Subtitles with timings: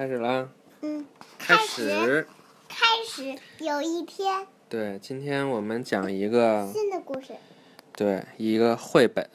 [0.00, 0.48] 开始啦！
[0.80, 1.04] 嗯，
[1.38, 2.26] 开始，
[2.66, 3.38] 开始。
[3.62, 7.34] 有一天，对，今天我们讲一个新的故事。
[7.94, 9.28] 对，一个绘本。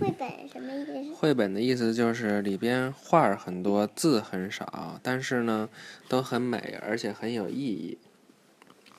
[0.00, 1.14] 绘本什么意思？
[1.16, 5.68] 绘本的意思就是里边画儿很多，字很少，但是呢
[6.08, 7.98] 都很美，而且很有意义。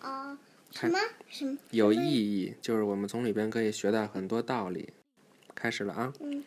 [0.01, 0.37] 哦，
[0.71, 1.57] 什么什么？
[1.71, 4.89] 有意义，就是我们从里边可以学到很多道理。
[5.53, 6.13] 开始了啊！
[6.19, 6.43] 嗯。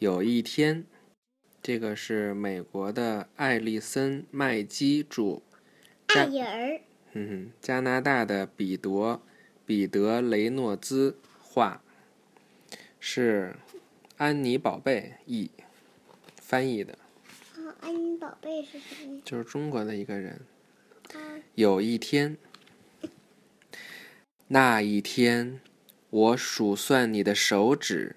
[0.00, 0.84] 有一天。
[1.62, 5.42] 这个是美国的艾利森·麦基著，
[6.08, 6.80] 艾尔，
[7.12, 8.90] 嗯哼，加拿大的彼得·
[9.64, 11.80] 彼得·雷诺兹画，
[12.98, 13.54] 是
[14.16, 15.52] 安妮宝贝译
[16.40, 16.98] 翻译的。
[17.54, 19.20] 啊，安妮宝贝是什么？
[19.24, 20.40] 就是中国的一个人。
[21.14, 21.38] 啊。
[21.54, 22.36] 有一天，
[24.48, 25.60] 那一天，
[26.10, 28.16] 我数算你的手指，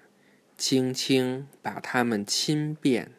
[0.58, 3.12] 轻轻把它们亲遍。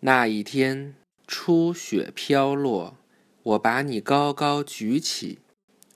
[0.00, 0.94] 那一天，
[1.26, 2.98] 初雪飘落，
[3.42, 5.38] 我把你高高举起，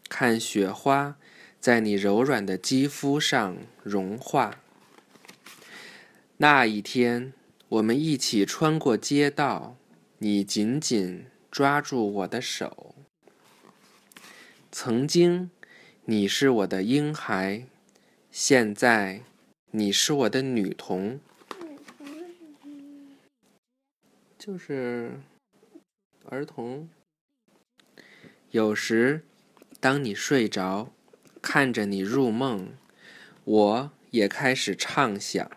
[0.08, 1.18] 看雪花
[1.60, 4.60] 在你柔软的肌肤上融化。
[6.38, 7.34] 那一天，
[7.68, 9.76] 我们一起穿过街道，
[10.18, 12.94] 你紧紧抓住我的手。
[14.72, 15.50] 曾经，
[16.06, 17.66] 你是我的婴孩，
[18.32, 19.20] 现在，
[19.72, 21.20] 你是我的女童。
[24.40, 25.20] 就是
[26.24, 26.88] 儿童。
[28.52, 29.22] 有时，
[29.78, 30.94] 当你睡着，
[31.42, 32.72] 看着你入梦，
[33.44, 35.50] 我也开始畅想。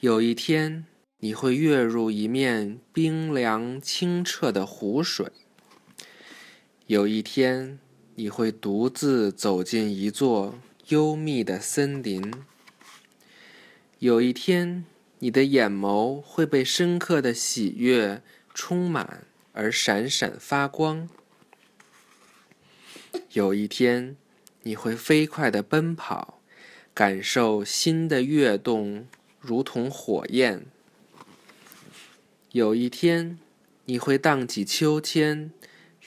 [0.00, 0.84] 有一天，
[1.20, 5.32] 你会跃入一面冰凉清澈的湖水；
[6.86, 7.78] 有一天，
[8.16, 12.30] 你会独自走进一座幽密的森林；
[14.00, 14.84] 有一天。
[15.18, 18.22] 你的眼眸会被深刻的喜悦
[18.52, 21.08] 充满而闪闪发光。
[23.32, 24.16] 有一天，
[24.62, 26.40] 你会飞快的奔跑，
[26.92, 29.06] 感受心的跃动
[29.40, 30.66] 如同火焰。
[32.52, 33.38] 有一天，
[33.86, 35.50] 你会荡起秋千，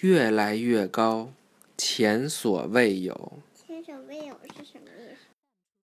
[0.02, 1.34] 越来越高，
[1.76, 3.40] 前所未有。
[3.56, 5.18] 前所未有是什么意思？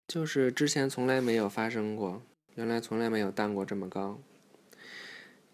[0.08, 2.22] 就是之前从来没有发生过。
[2.56, 4.22] 原来从来没有荡过这么高。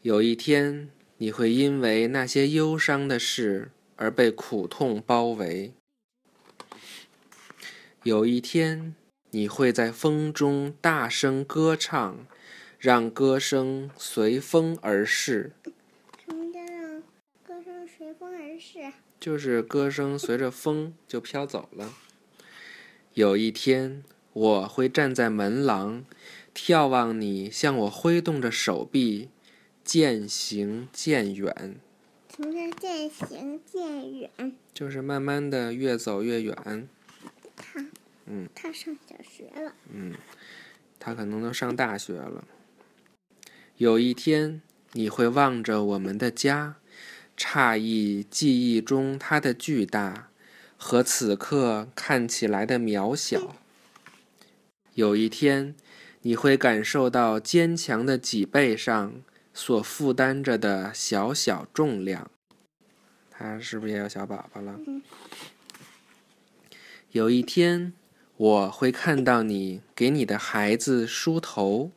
[0.04, 5.74] 有一天，你会因为那些忧伤的事而被苦痛包围。
[8.04, 8.94] 有一天，
[9.32, 12.28] 你会在风中大声歌唱，
[12.78, 15.54] 让歌声随风而逝。
[16.24, 17.02] 什么叫让
[17.44, 18.94] 歌声随风而逝？
[19.20, 21.96] 就是歌声随着风就飘走了。
[23.16, 26.06] 有一天，我会站在门廊。
[26.54, 29.30] 眺望你向我挥动着手臂，
[29.84, 31.76] 渐行渐远。
[32.36, 34.30] 什么叫渐行渐远？
[34.74, 36.88] 就是慢慢的越走越远。
[37.56, 37.86] 他，
[38.26, 39.74] 嗯，他上小学了。
[39.94, 40.14] 嗯，
[41.00, 42.46] 他可能都上大学了。
[43.78, 46.76] 有一天，你会望着我们的家，
[47.38, 50.30] 诧异记忆中它的巨大
[50.78, 53.56] 和此刻看起来的渺小。
[54.94, 55.74] 有一天。
[56.24, 59.22] 你会感受到坚强的脊背上
[59.54, 62.30] 所负担着的小小重量。
[63.30, 64.80] 他是不是也有小宝宝了？
[67.12, 67.94] 有一天，
[68.38, 71.92] 我会看到你给你的孩子梳头。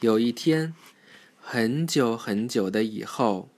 [0.00, 0.74] 有一天，
[1.40, 3.48] 很久很久的以后，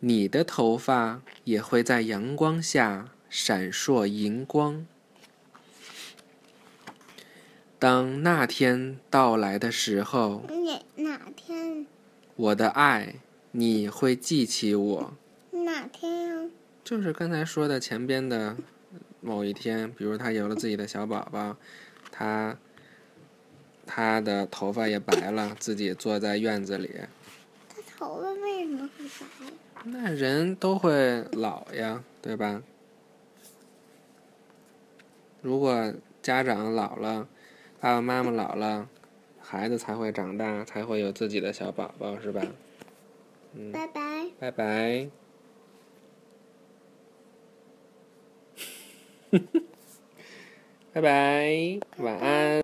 [0.00, 4.84] 你的头发也会在阳光下闪烁银光。
[7.80, 11.86] 当那天到来的时候，哪哪天？
[12.34, 13.14] 我的爱，
[13.52, 15.14] 你会记起我。
[15.52, 16.50] 哪天呀？
[16.82, 18.56] 就是刚才说的前边的
[19.20, 21.56] 某一天，比如他有了自己的小宝宝，
[22.10, 22.58] 他
[23.86, 26.90] 他的头发也白了，自己坐在院子里。
[27.68, 29.04] 他头发为什么会
[29.46, 29.84] 白？
[29.84, 32.60] 那人都会老呀，对吧？
[35.40, 37.28] 如果家长老了。
[37.80, 38.88] 爸爸妈妈老了，
[39.40, 42.42] 孩子才会长大，才会有自己的小宝宝，是吧？
[43.54, 43.70] 嗯。
[43.70, 44.26] 拜拜。
[44.40, 45.08] 拜拜。
[50.92, 52.48] 拜拜，晚安。